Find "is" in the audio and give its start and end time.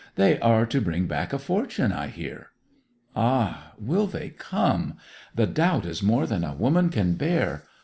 5.85-6.01